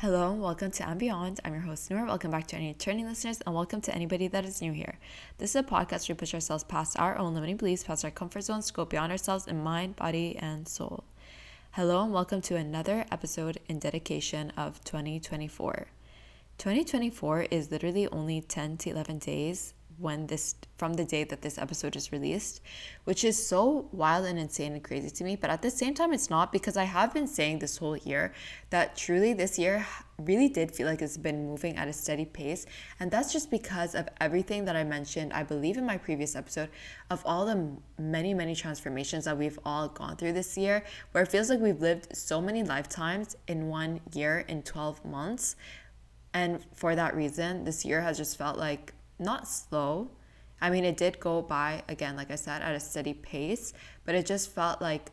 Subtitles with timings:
[0.00, 1.40] Hello and welcome to And Beyond.
[1.44, 2.06] I'm your host, Noor.
[2.06, 4.98] Welcome back to any returning listeners and welcome to anybody that is new here.
[5.36, 8.10] This is a podcast where we push ourselves past our own limiting beliefs, past our
[8.10, 11.04] comfort zones, go beyond ourselves in mind, body, and soul.
[11.72, 15.88] Hello and welcome to another episode in dedication of 2024.
[16.56, 21.58] 2024 is literally only 10 to 11 days when this from the day that this
[21.58, 22.62] episode is released,
[23.04, 25.36] which is so wild and insane and crazy to me.
[25.36, 28.32] But at the same time, it's not because I have been saying this whole year
[28.70, 29.86] that truly this year
[30.18, 32.64] really did feel like it's been moving at a steady pace.
[32.98, 36.70] And that's just because of everything that I mentioned, I believe, in my previous episode,
[37.10, 40.82] of all the many, many transformations that we've all gone through this year,
[41.12, 45.56] where it feels like we've lived so many lifetimes in one year, in 12 months.
[46.32, 50.10] And for that reason, this year has just felt like not slow.
[50.60, 53.72] I mean, it did go by, again, like I said, at a steady pace,
[54.04, 55.10] but it just felt like,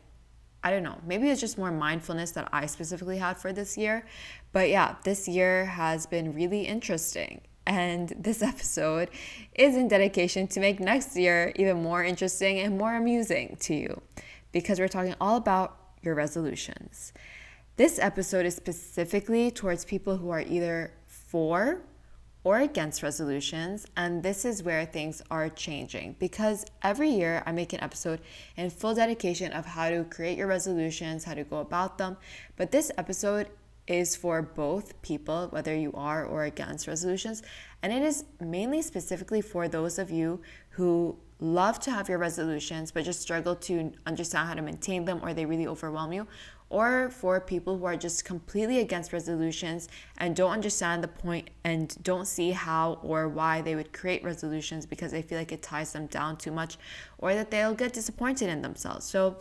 [0.62, 4.04] I don't know, maybe it's just more mindfulness that I specifically had for this year.
[4.52, 7.40] But yeah, this year has been really interesting.
[7.66, 9.10] And this episode
[9.54, 14.02] is in dedication to make next year even more interesting and more amusing to you
[14.52, 17.12] because we're talking all about your resolutions.
[17.76, 21.82] This episode is specifically towards people who are either for
[22.44, 23.86] or against resolutions.
[23.96, 28.20] And this is where things are changing because every year I make an episode
[28.56, 32.16] in full dedication of how to create your resolutions, how to go about them.
[32.56, 33.48] But this episode
[33.86, 37.42] is for both people, whether you are or against resolutions.
[37.82, 42.90] And it is mainly specifically for those of you who love to have your resolutions
[42.90, 46.26] but just struggle to understand how to maintain them or they really overwhelm you
[46.70, 49.88] or for people who are just completely against resolutions
[50.18, 54.84] and don't understand the point and don't see how or why they would create resolutions
[54.84, 56.76] because they feel like it ties them down too much
[57.18, 59.06] or that they'll get disappointed in themselves.
[59.06, 59.36] So,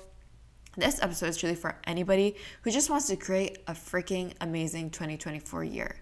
[0.77, 5.63] this episode is truly for anybody who just wants to create a freaking amazing 2024
[5.63, 5.95] year.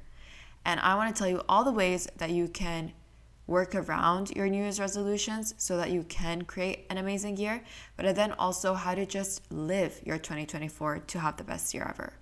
[0.65, 2.91] And I want to tell you all the ways that you can
[3.47, 7.63] work around your New Year's resolutions so that you can create an amazing year,
[7.97, 12.13] but then also how to just live your 2024 to have the best year ever.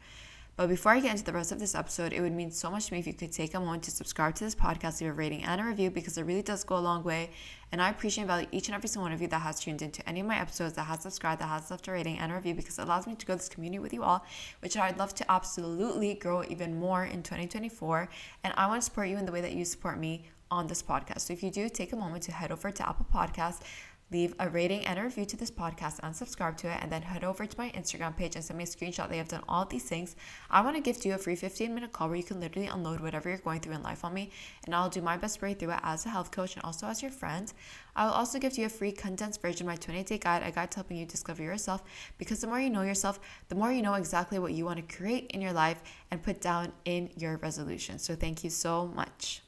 [0.55, 2.85] But before I get into the rest of this episode, it would mean so much
[2.85, 5.13] to me if you could take a moment to subscribe to this podcast, leave a
[5.13, 7.31] rating and a review because it really does go a long way.
[7.71, 9.81] And I appreciate and value each and every single one of you that has tuned
[9.81, 12.35] into any of my episodes, that has subscribed, that has left a rating and a
[12.35, 14.23] review because it allows me to grow this community with you all,
[14.59, 18.07] which I'd love to absolutely grow even more in 2024.
[18.43, 20.83] And I want to support you in the way that you support me on this
[20.83, 21.21] podcast.
[21.21, 23.61] So if you do take a moment to head over to Apple Podcasts,
[24.11, 27.01] leave a rating and a review to this podcast and subscribe to it and then
[27.01, 29.09] head over to my instagram page and send me a screenshot.
[29.09, 30.15] That you've done all these things.
[30.51, 32.99] I want to gift you a free 15 minute call where you can literally unload
[32.99, 34.29] whatever you're going through in life on me
[34.65, 36.85] and i'll do my best to break through it as a health coach and also
[36.85, 37.51] as your friend.
[37.95, 40.51] I will also give you a free condensed version of my 28 day guide a
[40.51, 41.81] guide to helping you discover yourself
[42.19, 43.19] because the more you know yourself
[43.49, 45.81] the more you know exactly what you want to create in your life
[46.11, 47.97] and put down in your resolution.
[47.97, 49.41] So thank you so much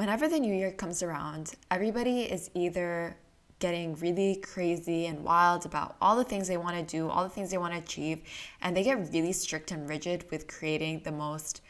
[0.00, 3.14] whenever the new year comes around, everybody is either
[3.58, 7.28] getting really crazy and wild about all the things they want to do, all the
[7.28, 8.22] things they want to achieve,
[8.62, 11.60] and they get really strict and rigid with creating the most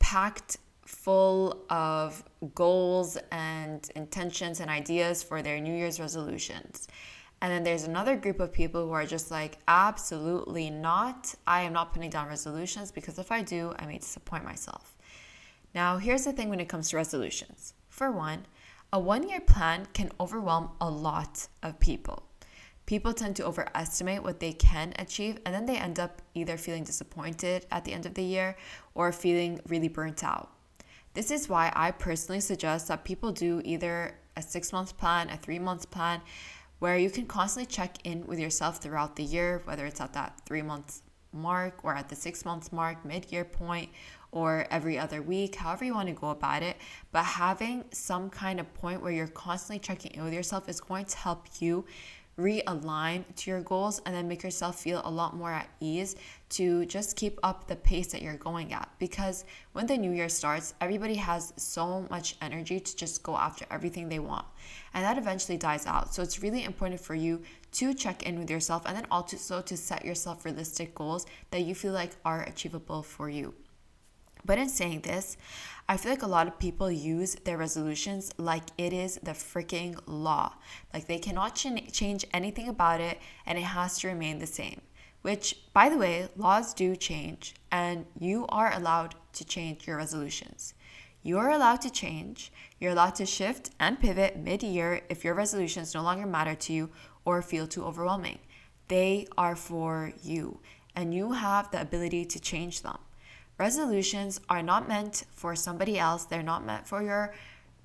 [0.00, 0.56] packed
[0.86, 2.24] full of
[2.56, 6.88] goals and intentions and ideas for their New Year's resolutions.
[7.40, 11.32] And then there's another group of people who are just like, absolutely not.
[11.46, 14.97] I am not putting down resolutions because if I do, I may disappoint myself.
[15.74, 17.74] Now, here's the thing when it comes to resolutions.
[17.88, 18.46] For one,
[18.92, 22.22] a one year plan can overwhelm a lot of people.
[22.86, 26.84] People tend to overestimate what they can achieve, and then they end up either feeling
[26.84, 28.56] disappointed at the end of the year
[28.94, 30.50] or feeling really burnt out.
[31.12, 35.36] This is why I personally suggest that people do either a six month plan, a
[35.36, 36.22] three month plan,
[36.78, 40.40] where you can constantly check in with yourself throughout the year, whether it's at that
[40.46, 41.02] three month
[41.32, 43.90] mark or at the six months mark, mid year point,
[44.30, 46.76] or every other week, however you want to go about it.
[47.12, 51.06] But having some kind of point where you're constantly checking in with yourself is going
[51.06, 51.84] to help you
[52.38, 56.14] realign to your goals and then make yourself feel a lot more at ease
[56.48, 58.88] to just keep up the pace that you're going at.
[58.98, 63.66] Because when the new year starts, everybody has so much energy to just go after
[63.70, 64.46] everything they want.
[64.94, 66.14] And that eventually dies out.
[66.14, 67.42] So it's really important for you
[67.72, 71.74] to check in with yourself and then also to set yourself realistic goals that you
[71.74, 73.52] feel like are achievable for you.
[74.48, 75.36] But in saying this,
[75.90, 80.00] I feel like a lot of people use their resolutions like it is the freaking
[80.06, 80.54] law.
[80.94, 84.80] Like they cannot ch- change anything about it and it has to remain the same.
[85.20, 90.72] Which, by the way, laws do change and you are allowed to change your resolutions.
[91.22, 92.50] You are allowed to change,
[92.80, 96.72] you're allowed to shift and pivot mid year if your resolutions no longer matter to
[96.72, 96.88] you
[97.26, 98.38] or feel too overwhelming.
[98.88, 100.60] They are for you
[100.96, 102.96] and you have the ability to change them.
[103.58, 107.34] Resolutions are not meant for somebody else, they're not meant for your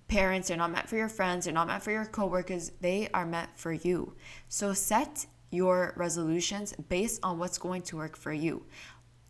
[0.08, 3.26] parents, they're not meant for your friends, they're not meant for your coworkers, they are
[3.26, 4.14] meant for you.
[4.48, 8.66] So set your resolutions based on what's going to work for you.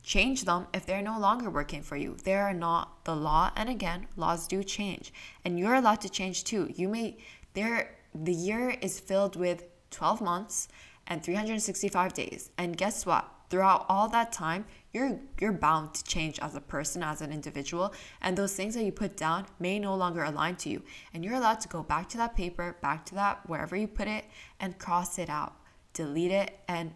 [0.04, 2.18] Change them if they're no longer working for you.
[2.24, 3.52] They are not the law.
[3.56, 5.14] And again, laws do change.
[5.46, 6.70] And you're allowed to change too.
[6.76, 7.18] You may
[7.54, 10.68] there the year is filled with 12 months
[11.08, 12.52] and 365 days.
[12.58, 13.30] And guess what?
[13.54, 17.94] Throughout all that time, you're you're bound to change as a person, as an individual,
[18.20, 20.82] and those things that you put down may no longer align to you.
[21.14, 24.08] And you're allowed to go back to that paper, back to that wherever you put
[24.08, 24.26] it
[24.60, 25.54] and cross it out.
[25.94, 26.96] Delete it and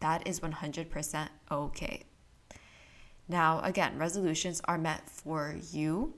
[0.00, 2.04] that is 100% okay.
[3.28, 6.14] Now, again, resolutions are meant for you.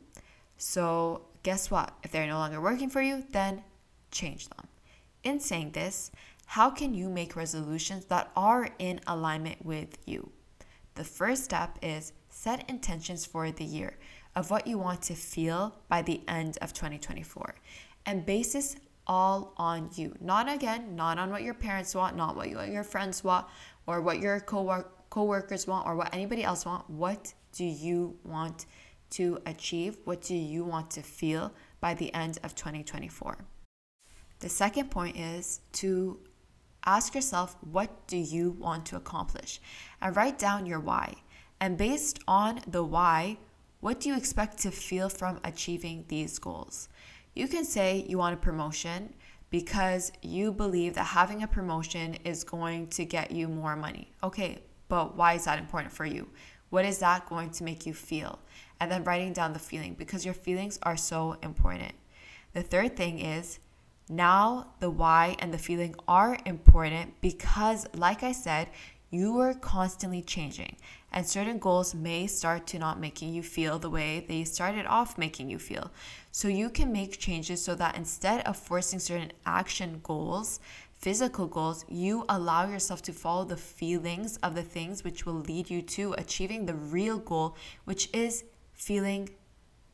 [0.56, 1.94] So, guess what?
[2.04, 3.64] If they're no longer working for you, then
[4.12, 4.68] change them.
[5.24, 6.12] In saying this,
[6.54, 10.32] how can you make resolutions that are in alignment with you?
[10.96, 13.96] The first step is set intentions for the year
[14.34, 17.54] of what you want to feel by the end of 2024
[18.04, 18.74] and base this
[19.06, 20.12] all on you.
[20.20, 23.46] Not again, not on what your parents want, not what your friends want,
[23.86, 26.90] or what your co workers want, or what anybody else want.
[26.90, 28.66] What do you want
[29.10, 29.98] to achieve?
[30.02, 33.38] What do you want to feel by the end of 2024?
[34.40, 36.18] The second point is to
[36.84, 39.60] ask yourself, what do you want to accomplish?
[40.00, 41.14] And write down your why.
[41.60, 43.38] And based on the why,
[43.80, 46.88] what do you expect to feel from achieving these goals?
[47.34, 49.14] You can say you want a promotion
[49.50, 54.12] because you believe that having a promotion is going to get you more money.
[54.22, 56.28] Okay, but why is that important for you?
[56.70, 58.38] What is that going to make you feel?
[58.78, 61.92] And then writing down the feeling because your feelings are so important.
[62.52, 63.58] The third thing is
[64.10, 68.66] now, the why and the feeling are important because, like I said,
[69.08, 70.74] you are constantly changing,
[71.12, 75.16] and certain goals may start to not making you feel the way they started off
[75.16, 75.92] making you feel.
[76.32, 80.58] So, you can make changes so that instead of forcing certain action goals,
[80.98, 85.70] physical goals, you allow yourself to follow the feelings of the things which will lead
[85.70, 88.42] you to achieving the real goal, which is
[88.72, 89.28] feeling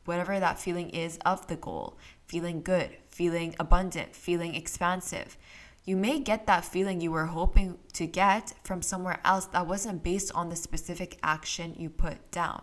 [0.07, 5.37] whatever that feeling is of the goal feeling good, feeling abundant, feeling expansive.
[5.85, 10.03] You may get that feeling you were hoping to get from somewhere else that wasn't
[10.03, 12.61] based on the specific action you put down.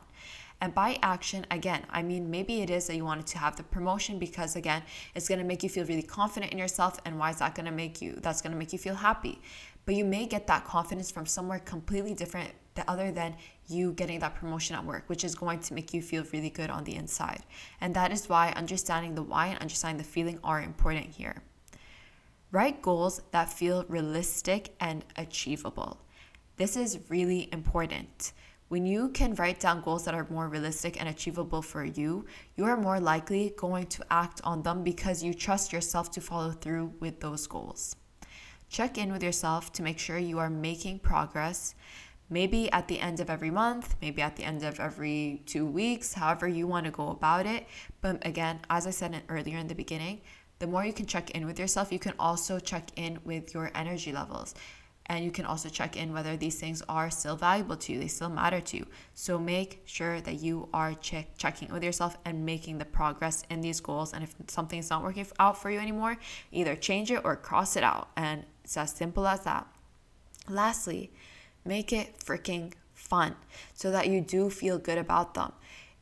[0.61, 3.63] And by action, again, I mean maybe it is that you wanted to have the
[3.63, 4.83] promotion because again,
[5.15, 7.01] it's gonna make you feel really confident in yourself.
[7.07, 8.19] And why is that gonna make you?
[8.21, 9.41] That's gonna make you feel happy.
[9.87, 12.53] But you may get that confidence from somewhere completely different
[12.89, 13.37] other than
[13.69, 16.71] you getting that promotion at work, which is going to make you feel really good
[16.71, 17.43] on the inside.
[17.81, 21.43] And that is why understanding the why and understanding the feeling are important here.
[22.51, 26.01] Write goals that feel realistic and achievable.
[26.57, 28.33] This is really important.
[28.69, 32.25] When you can write down goals that are more realistic and achievable for you,
[32.57, 36.51] you are more likely going to act on them because you trust yourself to follow
[36.51, 37.97] through with those goals.
[38.69, 41.75] Check in with yourself to make sure you are making progress
[42.31, 46.15] maybe at the end of every month, maybe at the end of every two weeks,
[46.15, 47.67] however you want to go about it.
[48.01, 50.21] But again, as I said earlier in the beginning,
[50.59, 53.71] the more you can check in with yourself, you can also check in with your
[53.75, 54.55] energy levels.
[55.07, 58.09] And you can also check in whether these things are still valuable to you, they
[58.09, 58.87] still matter to you.
[59.13, 63.61] So make sure that you are check, checking with yourself and making the progress in
[63.61, 64.15] these goals.
[64.15, 66.17] And if something's not working out for you anymore,
[66.53, 68.09] either change it or cross it out.
[68.17, 69.67] And it's as simple as that.
[70.49, 71.11] Lastly,
[71.65, 73.37] Make it freaking fun
[73.73, 75.53] so that you do feel good about them.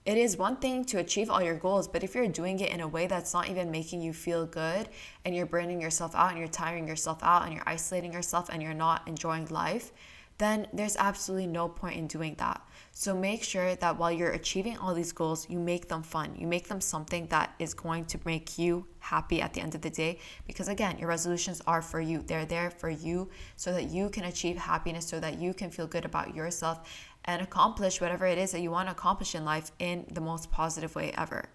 [0.05, 2.81] It is one thing to achieve all your goals, but if you're doing it in
[2.81, 4.89] a way that's not even making you feel good
[5.25, 8.61] and you're burning yourself out and you're tiring yourself out and you're isolating yourself and
[8.61, 9.93] you're not enjoying life,
[10.39, 12.61] then there's absolutely no point in doing that.
[12.95, 16.37] So make sure that while you're achieving all these goals, you make them fun.
[16.37, 19.81] You make them something that is going to make you happy at the end of
[19.81, 20.19] the day.
[20.47, 22.23] Because again, your resolutions are for you.
[22.23, 25.87] They're there for you so that you can achieve happiness, so that you can feel
[25.87, 26.87] good about yourself
[27.25, 30.51] and accomplish whatever it is that you want to accomplish in life in the most
[30.51, 31.47] positive way ever.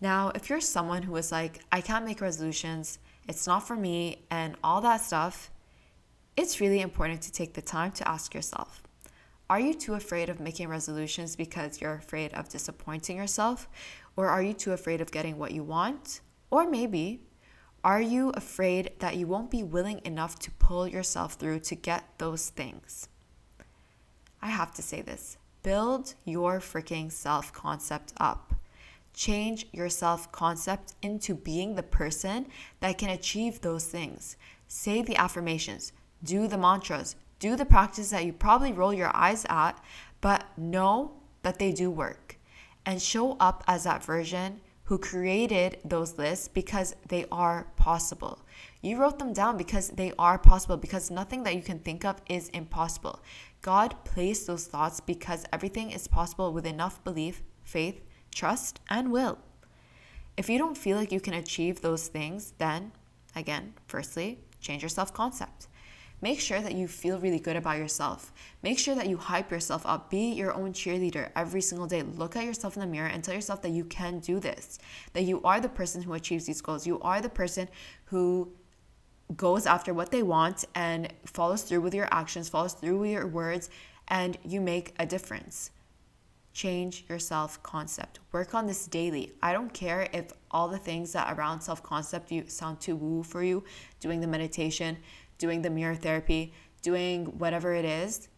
[0.00, 2.98] Now, if you're someone who is like, I can't make resolutions,
[3.28, 5.52] it's not for me, and all that stuff,
[6.36, 8.83] it's really important to take the time to ask yourself
[9.50, 13.68] are you too afraid of making resolutions because you're afraid of disappointing yourself?
[14.16, 16.20] Or are you too afraid of getting what you want?
[16.50, 17.20] Or maybe,
[17.82, 22.18] are you afraid that you won't be willing enough to pull yourself through to get
[22.18, 23.08] those things?
[24.40, 28.54] I have to say this build your freaking self concept up.
[29.12, 32.46] Change your self concept into being the person
[32.80, 34.36] that can achieve those things.
[34.68, 39.44] Say the affirmations, do the mantras, Do the practice that you probably roll your eyes
[39.50, 39.78] at,
[40.22, 42.38] but know that they do work.
[42.86, 48.38] And show up as that version who created those lists because they are possible.
[48.80, 52.16] You wrote them down because they are possible, because nothing that you can think of
[52.30, 53.20] is impossible.
[53.60, 58.00] God placed those thoughts because everything is possible with enough belief, faith,
[58.34, 59.36] trust, and will.
[60.38, 62.92] If you don't feel like you can achieve those things, then
[63.36, 65.68] again, firstly, change your self concept.
[66.24, 68.32] Make sure that you feel really good about yourself.
[68.62, 70.08] Make sure that you hype yourself up.
[70.08, 72.00] Be your own cheerleader every single day.
[72.00, 74.78] Look at yourself in the mirror and tell yourself that you can do this,
[75.12, 76.86] that you are the person who achieves these goals.
[76.86, 77.68] You are the person
[78.06, 78.50] who
[79.36, 83.26] goes after what they want and follows through with your actions, follows through with your
[83.26, 83.68] words,
[84.08, 85.72] and you make a difference.
[86.54, 88.20] Change your self concept.
[88.32, 89.32] Work on this daily.
[89.42, 93.24] I don't care if all the things that around self concept you sound too woo
[93.24, 93.62] for you,
[94.00, 94.96] doing the meditation,
[95.38, 98.28] doing the mirror therapy, doing whatever it is,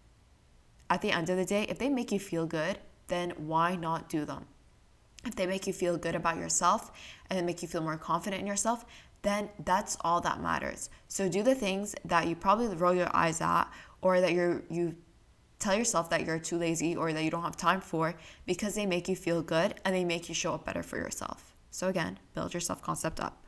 [0.89, 4.09] at the end of the day, if they make you feel good, then why not
[4.09, 4.47] do them?
[5.25, 6.93] If they make you feel good about yourself
[7.29, 8.85] and they make you feel more confident in yourself,
[9.23, 10.89] then that's all that matters.
[11.09, 13.65] So do the things that you probably roll your eyes at
[14.01, 14.95] or that you're you
[15.59, 18.87] tell yourself that you're too lazy or that you don't have time for because they
[18.87, 21.57] make you feel good and they make you show up better for yourself.
[21.71, 23.46] So again, build your self-concept up.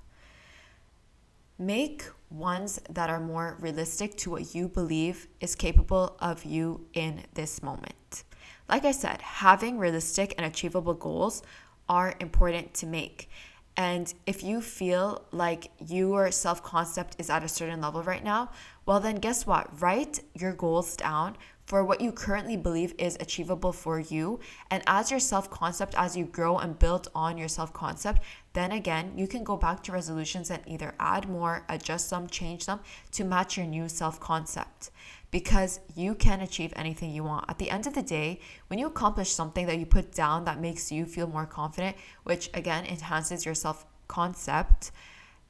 [1.59, 7.25] Make ones that are more realistic to what you believe is capable of you in
[7.35, 8.23] this moment.
[8.69, 11.43] Like I said, having realistic and achievable goals
[11.89, 13.29] are important to make.
[13.77, 18.51] And if you feel like your self concept is at a certain level right now,
[18.87, 19.81] well, then guess what?
[19.81, 24.41] Write your goals down for what you currently believe is achievable for you.
[24.71, 28.23] And as your self concept, as you grow and build on your self concept,
[28.59, 32.67] then again, you can go back to resolutions and either add more, adjust them, change
[32.67, 32.81] them
[33.13, 34.91] to match your new self concept.
[35.31, 37.45] Because you can achieve anything you want.
[37.49, 40.59] At the end of the day, when you accomplish something that you put down that
[40.59, 44.91] makes you feel more confident, which again enhances your self concept,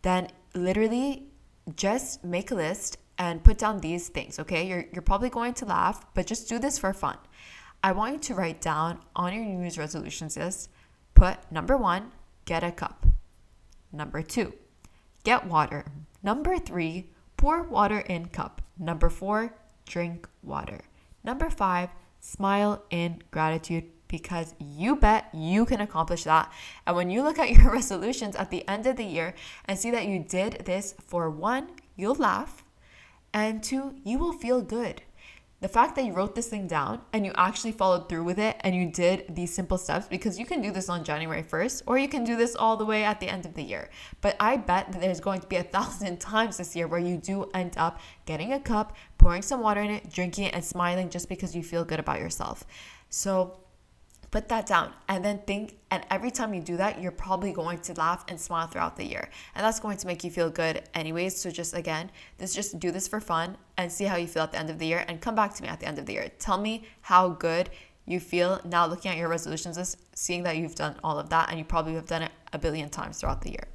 [0.02, 1.28] then literally
[1.76, 4.66] just make a list and put down these things, okay?
[4.66, 7.16] You're, you're probably going to laugh, but just do this for fun.
[7.82, 10.70] I want you to write down on your New Year's resolutions list
[11.18, 12.12] put number one,
[12.48, 13.04] get a cup.
[13.92, 14.54] Number two,
[15.22, 15.84] get water.
[16.22, 18.62] Number three, pour water in cup.
[18.78, 20.80] Number four, drink water.
[21.22, 21.90] Number five,
[22.20, 26.50] smile in gratitude because you bet you can accomplish that.
[26.86, 29.34] And when you look at your resolutions at the end of the year
[29.66, 32.64] and see that you did this for one, you'll laugh
[33.34, 35.02] and two, you will feel good.
[35.60, 38.56] The fact that you wrote this thing down and you actually followed through with it
[38.60, 41.98] and you did these simple steps because you can do this on January 1st or
[41.98, 43.90] you can do this all the way at the end of the year.
[44.20, 47.16] But I bet that there's going to be a thousand times this year where you
[47.16, 51.10] do end up getting a cup, pouring some water in it, drinking it, and smiling
[51.10, 52.64] just because you feel good about yourself.
[53.10, 53.58] So
[54.30, 55.78] Put that down and then think.
[55.90, 59.06] And every time you do that, you're probably going to laugh and smile throughout the
[59.06, 59.30] year.
[59.54, 61.40] And that's going to make you feel good, anyways.
[61.40, 64.52] So, just again, this just do this for fun and see how you feel at
[64.52, 65.04] the end of the year.
[65.08, 66.30] And come back to me at the end of the year.
[66.38, 67.70] Tell me how good
[68.08, 71.50] you feel now looking at your resolutions is seeing that you've done all of that
[71.50, 73.68] and you probably have done it a billion times throughout the year.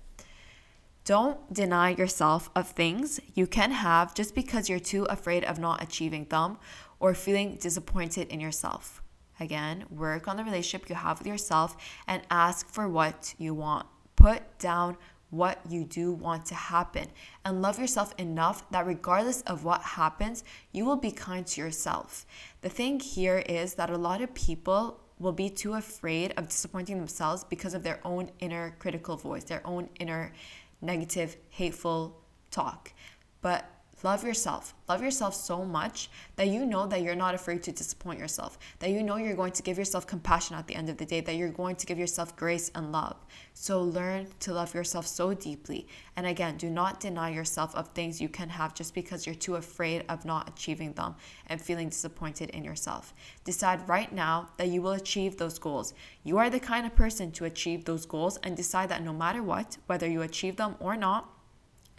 [1.05, 5.83] Don't deny yourself of things you can have just because you're too afraid of not
[5.83, 6.57] achieving them
[6.99, 9.02] or feeling disappointed in yourself.
[9.39, 11.75] Again, work on the relationship you have with yourself
[12.07, 13.87] and ask for what you want.
[14.15, 14.97] Put down
[15.33, 17.07] what you do want to happen
[17.43, 22.25] and love yourself enough that regardless of what happens, you will be kind to yourself.
[22.61, 26.99] The thing here is that a lot of people will be too afraid of disappointing
[26.99, 30.33] themselves because of their own inner critical voice, their own inner
[30.81, 32.21] negative, hateful
[32.51, 32.93] talk.
[33.41, 33.65] But
[34.03, 34.73] Love yourself.
[34.89, 38.89] Love yourself so much that you know that you're not afraid to disappoint yourself, that
[38.89, 41.37] you know you're going to give yourself compassion at the end of the day, that
[41.37, 43.15] you're going to give yourself grace and love.
[43.53, 45.87] So learn to love yourself so deeply.
[46.17, 49.55] And again, do not deny yourself of things you can have just because you're too
[49.55, 51.15] afraid of not achieving them
[51.47, 53.13] and feeling disappointed in yourself.
[53.45, 55.93] Decide right now that you will achieve those goals.
[56.25, 59.41] You are the kind of person to achieve those goals and decide that no matter
[59.41, 61.32] what, whether you achieve them or not,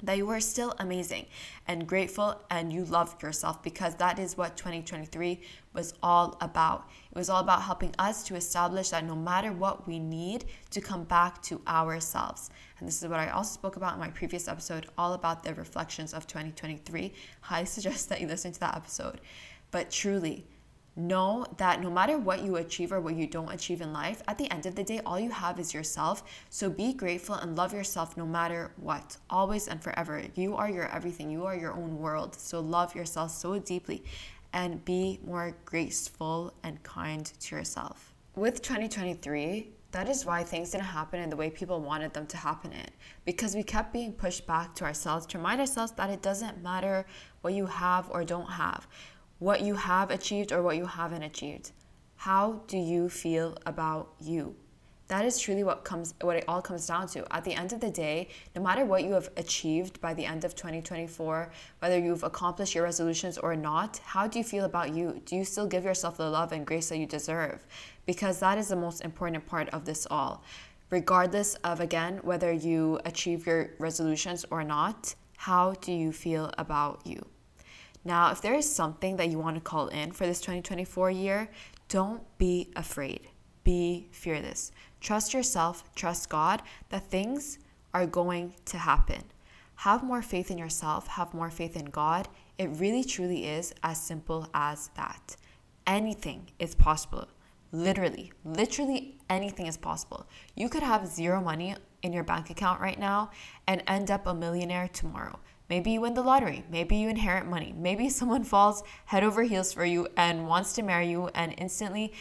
[0.06, 1.26] that you are still amazing
[1.66, 5.40] and grateful and you love yourself because that is what 2023
[5.72, 6.88] was all about.
[7.10, 10.80] It was all about helping us to establish that no matter what we need to
[10.80, 12.50] come back to ourselves.
[12.78, 15.54] And this is what I also spoke about in my previous episode, all about the
[15.54, 17.12] reflections of 2023.
[17.40, 19.20] Highly suggest that you listen to that episode.
[19.70, 20.46] But truly,
[20.96, 24.38] know that no matter what you achieve or what you don't achieve in life, at
[24.38, 26.22] the end of the day, all you have is yourself.
[26.50, 30.22] So be grateful and love yourself no matter what, always and forever.
[30.34, 32.34] You are your everything, you are your own world.
[32.36, 34.04] So love yourself so deeply
[34.52, 38.14] and be more graceful and kind to yourself.
[38.36, 42.36] With 2023, that is why things didn't happen in the way people wanted them to
[42.36, 42.86] happen in.
[43.24, 47.06] Because we kept being pushed back to ourselves to remind ourselves that it doesn't matter
[47.42, 48.88] what you have or don't have
[49.44, 51.70] what you have achieved or what you haven't achieved.
[52.16, 54.56] How do you feel about you?
[55.08, 57.30] That is truly what comes what it all comes down to.
[57.30, 60.46] At the end of the day, no matter what you have achieved by the end
[60.46, 65.20] of 2024, whether you've accomplished your resolutions or not, how do you feel about you?
[65.26, 67.66] Do you still give yourself the love and grace that you deserve?
[68.06, 70.42] Because that is the most important part of this all.
[70.88, 77.02] Regardless of again whether you achieve your resolutions or not, how do you feel about
[77.04, 77.33] you?
[78.04, 81.48] Now, if there is something that you want to call in for this 2024 year,
[81.88, 83.28] don't be afraid.
[83.64, 84.72] Be fearless.
[85.00, 87.58] Trust yourself, trust God that things
[87.94, 89.22] are going to happen.
[89.76, 92.28] Have more faith in yourself, have more faith in God.
[92.58, 95.36] It really truly is as simple as that.
[95.86, 97.28] Anything is possible.
[97.72, 100.26] Literally, literally anything is possible.
[100.54, 103.30] You could have zero money in your bank account right now
[103.66, 105.40] and end up a millionaire tomorrow.
[105.74, 106.62] Maybe you win the lottery.
[106.70, 107.74] Maybe you inherit money.
[107.76, 112.12] Maybe someone falls head over heels for you and wants to marry you, and instantly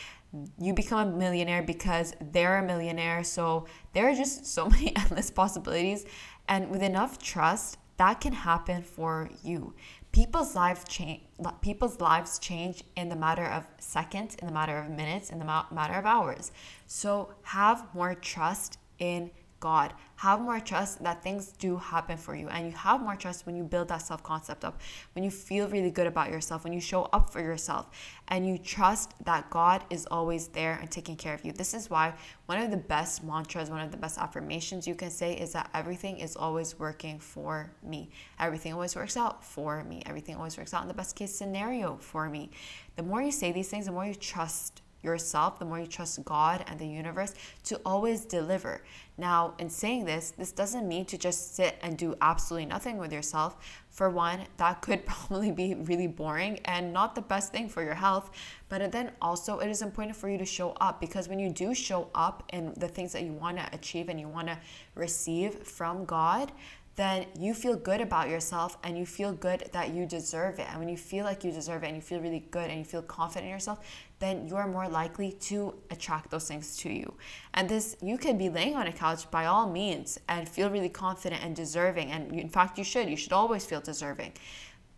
[0.60, 3.24] you become a millionaire because they're a millionaire.
[3.24, 6.04] So there are just so many endless possibilities.
[6.48, 9.76] And with enough trust, that can happen for you.
[10.12, 11.22] People's lives change.
[11.62, 15.46] People's lives change in the matter of seconds, in the matter of minutes, in the
[15.46, 16.52] matter of hours.
[16.88, 19.30] So have more trust in
[19.64, 19.94] God.
[20.18, 22.50] Have more trust that things do happen for you.
[22.50, 24.82] And you have more trust when you build that self concept up,
[25.14, 27.90] when you feel really good about yourself, when you show up for yourself,
[28.28, 31.54] and you trust that God is always there and taking care of you.
[31.54, 32.14] This is why
[32.48, 35.70] one of the best mantras, one of the best affirmations you can say is that
[35.74, 38.10] everything is always working for me.
[38.40, 40.04] Everything always works out for me.
[40.06, 42.52] Everything always works out in the best case scenario for me.
[42.98, 46.24] The more you say these things, the more you trust yourself, the more you trust
[46.24, 47.34] God and the universe
[47.66, 48.82] to always deliver.
[49.18, 53.14] Now, in saying this, this doesn't mean to just sit and do absolutely nothing with
[53.14, 53.84] yourself.
[53.90, 57.94] For one, that could probably be really boring and not the best thing for your
[57.94, 58.32] health.
[58.70, 61.76] But then also, it is important for you to show up because when you do
[61.76, 64.58] show up in the things that you want to achieve and you want to
[64.96, 66.52] receive from God,
[66.96, 70.68] then you feel good about yourself and you feel good that you deserve it.
[70.70, 72.86] And when you feel like you deserve it and you feel really good and you
[72.86, 73.80] feel confident in yourself,
[74.20, 77.14] then you are more likely to attract those things to you.
[77.56, 80.90] And this, you can be laying on a couch by all means and feel really
[80.90, 82.12] confident and deserving.
[82.12, 83.10] And in fact, you should.
[83.10, 84.34] You should always feel deserving.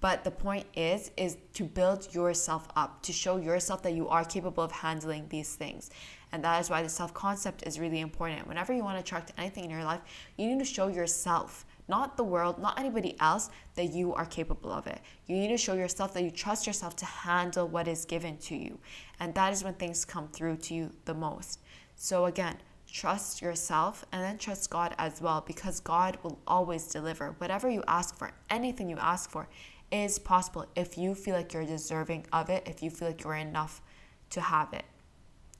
[0.01, 4.25] But the point is, is to build yourself up, to show yourself that you are
[4.25, 5.89] capable of handling these things.
[6.31, 8.45] And that is why the self concept is really important.
[8.45, 10.01] Whenever you want to attract anything in your life,
[10.37, 14.71] you need to show yourself not the world, not anybody else, that you are capable
[14.71, 14.99] of it.
[15.27, 18.55] You need to show yourself that you trust yourself to handle what is given to
[18.55, 18.79] you.
[19.19, 21.59] And that is when things come through to you the most.
[21.95, 22.57] So, again,
[22.91, 27.35] trust yourself and then trust God as well because God will always deliver.
[27.37, 29.47] Whatever you ask for, anything you ask for,
[29.91, 33.35] is possible if you feel like you're deserving of it, if you feel like you're
[33.35, 33.81] enough
[34.31, 34.83] to have it.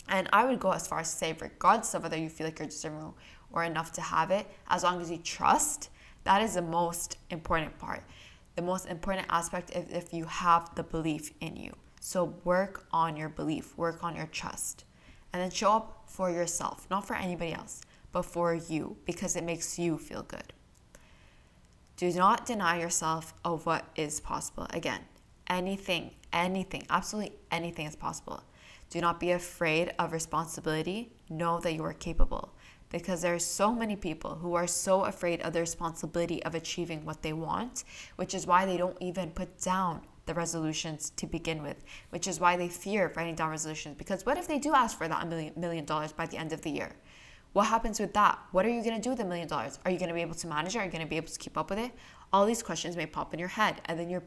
[0.08, 2.60] And I would go as far as to say, regardless of whether you feel like
[2.60, 3.14] you're deserving
[3.52, 5.90] or enough to have it, as long as you trust
[6.26, 8.04] that is the most important part.
[8.56, 11.74] The most important aspect is if you have the belief in you.
[12.00, 14.86] So work on your belief, work on your trust,
[15.32, 19.44] and then show up for yourself, not for anybody else, but for you because it
[19.44, 20.54] makes you feel good.
[21.98, 24.68] Do not deny yourself of what is possible.
[24.72, 25.02] Again,
[25.48, 28.44] anything, anything, absolutely anything is possible.
[28.90, 31.12] Do not be afraid of responsibility.
[31.30, 32.55] Know that you are capable
[32.96, 37.04] because there are so many people who are so afraid of the responsibility of achieving
[37.04, 37.84] what they want,
[38.16, 42.40] which is why they don't even put down the resolutions to begin with, which is
[42.40, 43.98] why they fear writing down resolutions.
[43.98, 46.62] Because what if they do ask for that million, million dollars by the end of
[46.62, 46.96] the year?
[47.52, 48.40] What happens with that?
[48.54, 49.78] What are you going to do with the million dollars?
[49.84, 50.80] Are you going to be able to manage it?
[50.80, 51.92] Are you going to be able to keep up with it?
[52.32, 54.24] All these questions may pop in your head, and then you're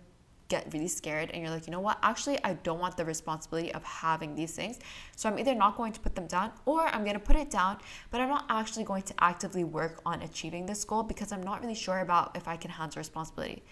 [0.49, 1.99] get really scared and you're like, you know what?
[2.03, 4.79] Actually, I don't want the responsibility of having these things.
[5.17, 7.51] So I'm either not going to put them down or I'm going to put it
[7.51, 7.79] down,
[8.11, 11.61] but I'm not actually going to actively work on achieving this goal because I'm not
[11.61, 13.63] really sure about if I can handle responsibility.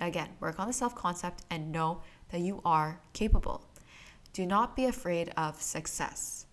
[0.00, 3.66] Again, work on the self concept and know that you are capable.
[4.32, 6.46] Do not be afraid of success.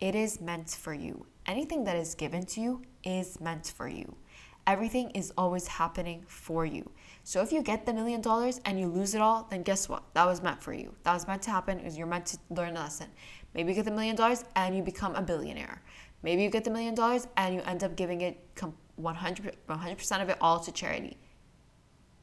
[0.00, 1.26] It is meant for you.
[1.46, 4.16] Anything that is given to you is meant for you.
[4.68, 6.90] everything is always happening for you.
[7.28, 10.02] So if you get the million dollars and you lose it all, then guess what?
[10.14, 10.94] That was meant for you.
[11.02, 11.78] That was meant to happen.
[11.78, 13.08] Is you're meant to learn a lesson.
[13.52, 15.82] Maybe you get the million dollars and you become a billionaire.
[16.22, 18.38] Maybe you get the million dollars and you end up giving it
[18.96, 21.18] 100 100% of it all to charity.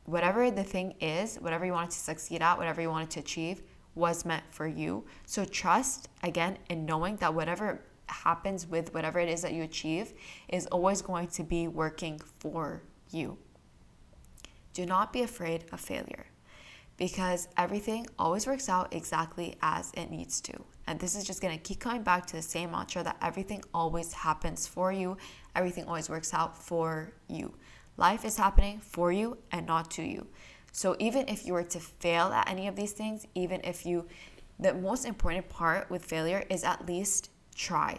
[0.06, 3.62] Whatever the thing is, whatever you wanted to succeed at, whatever you wanted to achieve,
[3.94, 5.06] was meant for you.
[5.28, 10.14] So trust again in knowing that whatever happens with whatever it is that you achieve
[10.50, 13.38] is always going to be working for you.
[14.76, 16.26] Do not be afraid of failure
[16.98, 20.54] because everything always works out exactly as it needs to.
[20.86, 23.64] And this is just going to keep coming back to the same mantra that everything
[23.74, 25.16] always happens for you,
[25.56, 27.54] everything always works out for you.
[27.96, 30.28] Life is happening for you and not to you.
[30.74, 34.06] So even if you were to fail at any of these things, even if you,
[34.60, 37.98] the most important part with failure is at least try.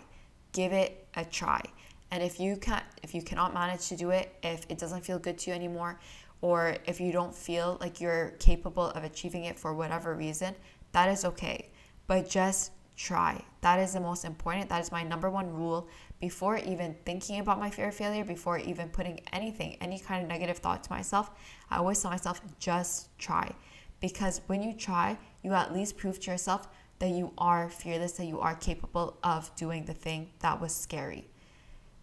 [0.52, 1.62] Give it a try.
[2.10, 5.18] And if you can if you cannot manage to do it, if it doesn't feel
[5.18, 5.98] good to you anymore,
[6.40, 10.54] or if you don't feel like you're capable of achieving it for whatever reason,
[10.92, 11.70] that is okay.
[12.06, 13.42] But just try.
[13.60, 14.68] That is the most important.
[14.68, 15.88] That is my number one rule
[16.20, 20.28] before even thinking about my fear of failure, before even putting anything, any kind of
[20.28, 21.30] negative thought to myself.
[21.70, 23.52] I always tell myself, just try.
[24.00, 26.68] Because when you try, you at least prove to yourself
[26.98, 31.28] that you are fearless, that you are capable of doing the thing that was scary.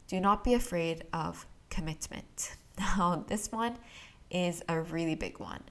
[0.08, 2.56] Do not be afraid of commitment.
[2.80, 3.78] Now, this one
[4.34, 5.64] is a really big one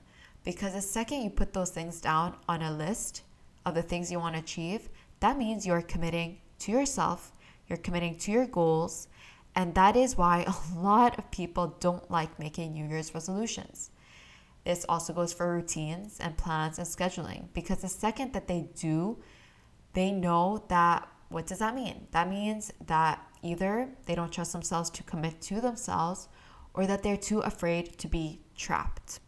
[0.44, 3.22] because the second you put those things down on a list
[3.66, 4.88] of the things you want to achieve,
[5.20, 7.32] that means you're committing to yourself,
[7.68, 9.08] you're committing to your goals,
[9.54, 10.44] and that is why
[10.74, 13.90] a lot of people don't like making New Year's resolutions.
[14.64, 19.18] This also goes for routines and plans and scheduling because the second that they do,
[19.92, 22.06] they know that what does that mean?
[22.10, 26.28] That means that either they don't trust themselves to commit to themselves
[26.74, 29.20] or that they're too afraid to be trapped.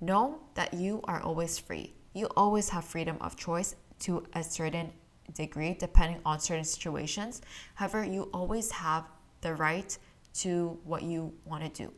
[0.00, 1.94] Know that you are always free.
[2.14, 4.92] You always have freedom of choice to a certain
[5.34, 7.42] degree, depending on certain situations.
[7.74, 9.08] However, you always have
[9.40, 9.96] the right
[10.34, 11.92] to what you want to do.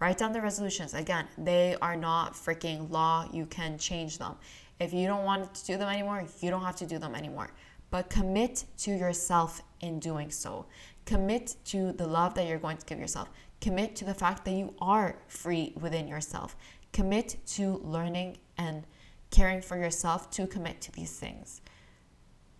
[0.00, 0.94] Write down the resolutions.
[0.94, 3.28] Again, they are not freaking law.
[3.32, 4.34] You can change them.
[4.80, 7.50] If you don't want to do them anymore, you don't have to do them anymore.
[7.90, 10.66] But commit to yourself in doing so.
[11.04, 13.28] Commit to the love that you're going to give yourself.
[13.60, 16.56] Commit to the fact that you are free within yourself.
[16.92, 18.86] Commit to learning and
[19.30, 21.60] caring for yourself to commit to these things.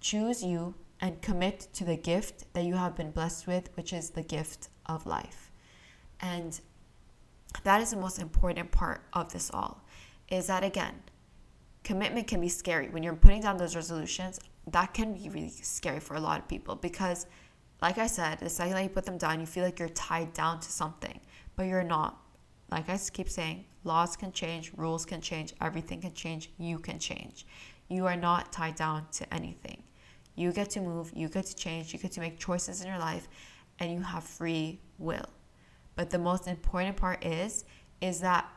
[0.01, 4.11] Choose you and commit to the gift that you have been blessed with, which is
[4.11, 5.51] the gift of life.
[6.21, 6.59] And
[7.63, 9.85] that is the most important part of this all
[10.29, 10.95] is that again,
[11.83, 12.89] commitment can be scary.
[12.89, 16.49] When you're putting down those resolutions, that can be really scary for a lot of
[16.49, 17.27] people because
[17.85, 20.33] like I said, the second that you put them down, you feel like you're tied
[20.33, 21.21] down to something,
[21.55, 22.19] but you're not.
[22.71, 26.99] Like I keep saying, laws can change, rules can change, everything can change, you can
[26.99, 27.45] change.
[27.91, 29.83] You are not tied down to anything.
[30.35, 32.99] You get to move, you get to change, you get to make choices in your
[32.99, 33.29] life,
[33.79, 35.29] and you have free will.
[35.95, 37.67] But the most important part is
[38.01, 38.51] is that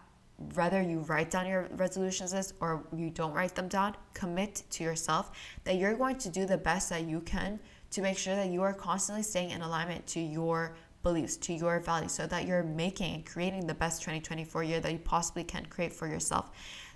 [0.54, 4.86] whether you write down your resolutions list or you don't write them down, commit to
[4.86, 5.32] yourself
[5.66, 7.60] that you're going to do the best that you can
[7.92, 11.80] to make sure that you are constantly staying in alignment to your beliefs, to your
[11.80, 15.66] values, so that you're making and creating the best 2024 year that you possibly can
[15.66, 16.52] create for yourself.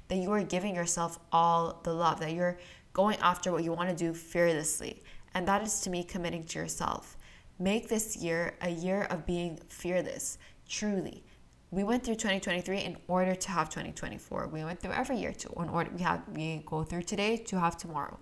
[0.10, 2.60] That you are giving yourself all the love, that you're
[2.93, 5.01] going after what you want to do fearlessly.
[5.34, 7.17] And that is to me committing to yourself.
[7.58, 11.23] Make this year a year of being fearless, truly.
[11.69, 14.49] We went through 2023 in order to have 2024.
[14.51, 17.60] We went through every year to in order we have we go through today to
[17.60, 18.19] have tomorrow.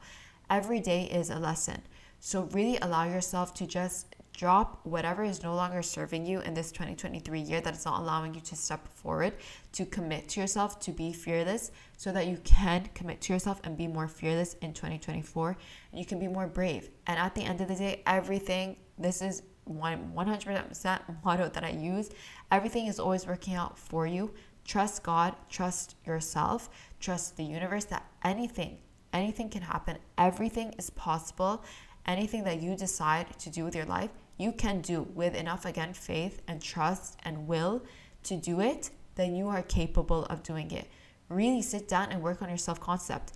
[0.52, 1.82] Every day is a lesson.
[2.20, 6.72] So, really allow yourself to just drop whatever is no longer serving you in this
[6.72, 9.34] 2023 year that is not allowing you to step forward,
[9.74, 13.76] to commit to yourself, to be fearless, so that you can commit to yourself and
[13.76, 15.58] be more fearless in 2024
[15.92, 16.90] and you can be more brave.
[17.08, 21.72] And at the end of the day, everything, this is one 100% motto that I
[21.72, 22.10] use,
[22.50, 24.34] everything is always working out for you.
[24.64, 26.70] Trust God, trust yourself,
[27.02, 28.78] trust the universe that anything,
[29.12, 31.62] anything can happen, everything is possible
[32.10, 35.94] anything that you decide to do with your life, you can do with enough, again,
[35.94, 37.84] faith and trust and will
[38.24, 40.90] to do it, then you are capable of doing it.
[41.30, 43.34] Really sit down and work on your self concept.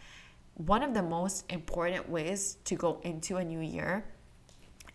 [0.56, 4.06] One of the most important ways to go into a new year,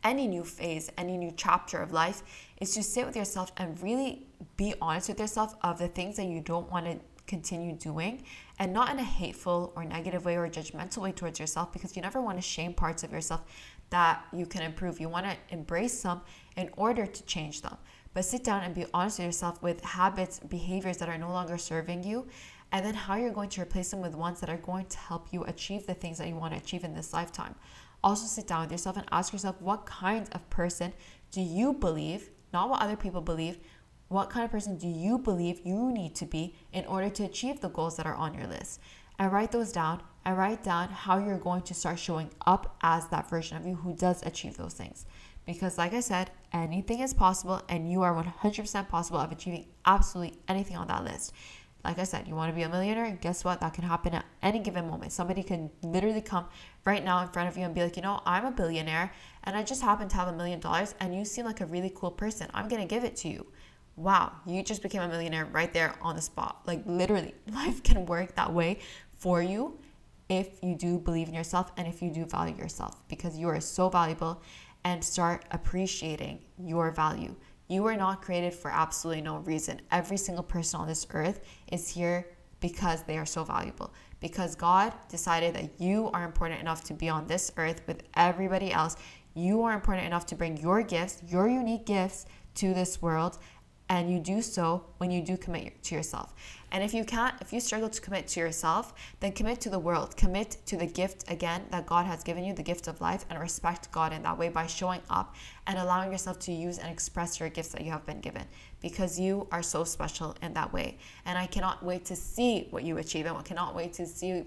[0.02, 2.22] any new phase, any new chapter of life,
[2.60, 6.26] is to sit with yourself and really be honest with yourself of the things that
[6.26, 8.22] you don't want to continue doing
[8.58, 12.02] and not in a hateful or negative way or judgmental way towards yourself because you
[12.02, 13.42] never want to shame parts of yourself
[13.90, 15.00] that you can improve.
[15.00, 16.20] You want to embrace them
[16.56, 17.76] in order to change them.
[18.14, 21.56] but sit down and be honest with yourself with habits, behaviors that are no longer
[21.56, 22.26] serving you,
[22.72, 25.32] and then how you're going to replace them with ones that are going to help
[25.32, 27.54] you achieve the things that you want to achieve in this lifetime.
[28.02, 30.92] Also, sit down with yourself and ask yourself what kind of person
[31.30, 33.58] do you believe, not what other people believe,
[34.08, 37.60] what kind of person do you believe you need to be in order to achieve
[37.60, 38.80] the goals that are on your list?
[39.18, 43.08] And write those down and write down how you're going to start showing up as
[43.08, 45.06] that version of you who does achieve those things.
[45.44, 50.38] Because, like I said, anything is possible, and you are 100% possible of achieving absolutely
[50.46, 51.32] anything on that list.
[51.84, 53.60] Like I said, you want to be a millionaire, guess what?
[53.60, 55.12] That can happen at any given moment.
[55.12, 56.46] Somebody can literally come
[56.84, 59.12] right now in front of you and be like, you know, I'm a billionaire
[59.44, 61.92] and I just happen to have a million dollars and you seem like a really
[61.94, 62.48] cool person.
[62.52, 63.46] I'm going to give it to you.
[63.98, 66.60] Wow, you just became a millionaire right there on the spot.
[66.66, 68.78] Like, literally, life can work that way
[69.16, 69.76] for you
[70.28, 73.60] if you do believe in yourself and if you do value yourself because you are
[73.60, 74.40] so valuable
[74.84, 77.34] and start appreciating your value.
[77.66, 79.80] You were not created for absolutely no reason.
[79.90, 81.40] Every single person on this earth
[81.72, 82.28] is here
[82.60, 83.92] because they are so valuable.
[84.20, 88.72] Because God decided that you are important enough to be on this earth with everybody
[88.72, 88.96] else.
[89.34, 93.38] You are important enough to bring your gifts, your unique gifts to this world
[93.90, 96.34] and you do so when you do commit to yourself.
[96.70, 99.78] And if you can't, if you struggle to commit to yourself, then commit to the
[99.78, 100.16] world.
[100.16, 103.40] Commit to the gift again that God has given you, the gift of life, and
[103.40, 105.34] respect God in that way by showing up
[105.66, 108.44] and allowing yourself to use and express your gifts that you have been given
[108.82, 110.98] because you are so special in that way.
[111.24, 114.44] And I cannot wait to see what you achieve and I cannot wait to see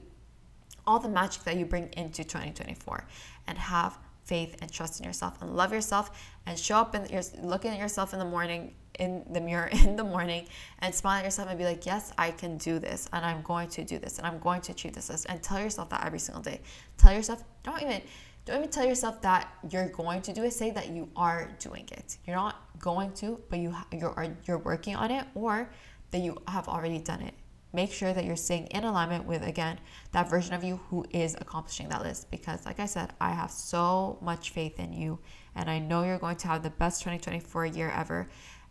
[0.86, 3.08] all the magic that you bring into 2024
[3.47, 6.12] and have faith and trust in yourself and love yourself
[6.45, 9.95] and show up and you're looking at yourself in the morning in the mirror in
[9.95, 10.47] the morning
[10.80, 13.69] and smile at yourself and be like, yes, I can do this and I'm going
[13.69, 15.25] to do this and I'm going to achieve this list.
[15.30, 16.62] and tell yourself that every single day.
[16.97, 18.01] Tell yourself, don't even
[18.43, 20.54] don't even tell yourself that you're going to do it.
[20.54, 22.17] Say that you are doing it.
[22.25, 25.69] You're not going to, but you you're you're working on it or
[26.10, 27.34] that you have already done it.
[27.73, 29.80] Make sure that you're staying in alignment with again
[30.12, 33.51] that version of you who is accomplishing that list because like I said, I have
[33.51, 35.19] so much faith in you
[35.56, 38.27] and I know you're going to have the best 2024 year ever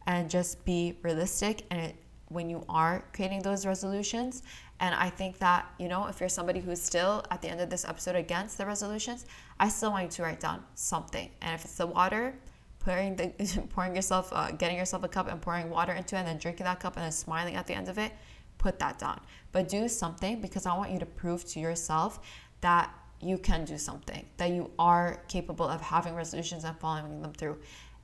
[0.06, 1.96] and just be realistic and it,
[2.28, 4.42] when you are creating those resolutions.
[4.78, 7.68] And I think that, you know, if you're somebody who's still at the end of
[7.68, 9.26] this episode against the resolutions,
[9.58, 11.28] I still want you to write down something.
[11.42, 12.34] And if it's the water,
[12.78, 13.28] pouring the
[13.74, 16.64] pouring yourself uh, getting yourself a cup and pouring water into it and then drinking
[16.64, 18.12] that cup and then smiling at the end of it,
[18.58, 19.20] put that down.
[19.52, 22.20] But do something because I want you to prove to yourself
[22.60, 27.32] that you can do something, that you are capable of having resolutions and following them
[27.32, 27.58] through.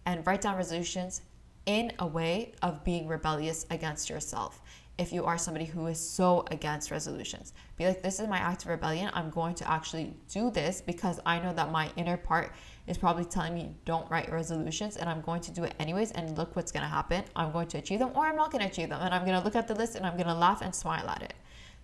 [0.05, 1.23] And write down resolutions
[1.67, 4.63] in a way of being rebellious against yourself.
[4.99, 8.63] If you are somebody who is so against resolutions, be like, this is my act
[8.63, 9.11] of rebellion.
[9.13, 12.53] I'm going to actually do this because I know that my inner part
[12.87, 16.13] is probably telling me, don't write resolutions, and I'm going to do it anyways.
[16.13, 17.25] And look what's going to happen.
[17.35, 19.03] I'm going to achieve them, or I'm not going to achieve them.
[19.03, 21.09] And I'm going to look at the list and I'm going to laugh and smile
[21.09, 21.35] at it.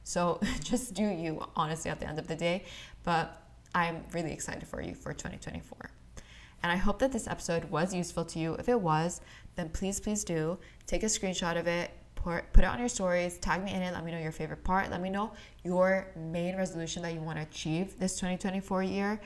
[0.05, 2.65] So just do you, honestly, at the end of the day.
[3.05, 3.43] But
[3.75, 5.91] I'm really excited for you for 2024.
[6.63, 8.55] And I hope that this episode was useful to you.
[8.55, 9.21] If it was,
[9.57, 13.65] then please, please do take a screenshot of it, put, it on your stories, tag
[13.65, 15.33] me in it, let me know your favorite part, let me know
[15.65, 19.21] your main resolution that you want to achieve this 2024 year.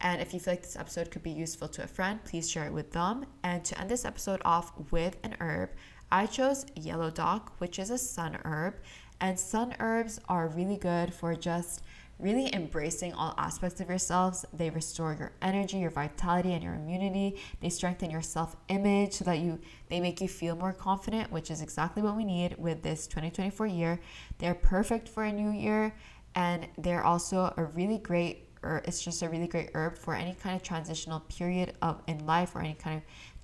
[0.00, 2.66] And if you feel like this episode could be useful to a friend, please share
[2.66, 3.24] it with them.
[3.44, 5.70] And to end this episode off with an herb,
[6.10, 8.74] I chose yellow dock, which is a sun herb.
[9.20, 11.82] And sun herbs are really good for just
[12.22, 14.46] really embracing all aspects of yourselves.
[14.52, 17.36] They restore your energy, your vitality, and your immunity.
[17.60, 19.58] They strengthen your self-image so that you
[19.88, 23.66] they make you feel more confident, which is exactly what we need with this 2024
[23.66, 24.00] year.
[24.38, 25.94] They're perfect for a new year,
[26.34, 30.34] and they're also a really great or it's just a really great herb for any
[30.34, 33.02] kind of transitional period of in life or any kind of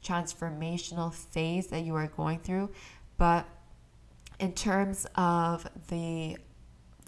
[0.08, 2.70] transformational phase that you are going through.
[3.16, 3.44] But
[4.38, 6.36] in terms of the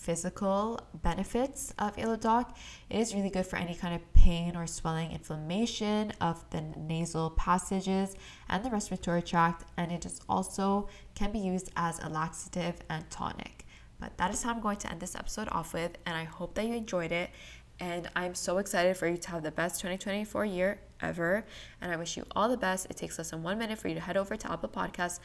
[0.01, 2.57] physical benefits of yellow dock.
[2.89, 7.31] It is really good for any kind of pain or swelling, inflammation of the nasal
[7.31, 8.15] passages
[8.49, 13.09] and the respiratory tract, and it is also can be used as a laxative and
[13.11, 13.67] tonic.
[14.01, 16.55] But that is how I'm going to end this episode off with, and I hope
[16.55, 17.31] that you enjoyed it.
[17.79, 21.45] And I'm so excited for you to have the best 2024 year ever.
[21.81, 22.87] And I wish you all the best.
[22.91, 25.19] It takes less than one minute for you to head over to Apple Podcasts,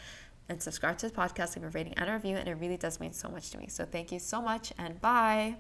[0.50, 3.00] and subscribe to the podcast, leave a rating and a review, and it really does
[3.00, 3.68] mean so much to me.
[3.68, 5.58] So thank you so much, and bye.